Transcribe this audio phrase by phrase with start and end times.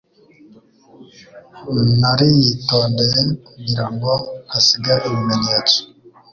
[1.99, 4.11] Nariyitondeye kugirango
[4.45, 5.77] ntasiga ibimenyetso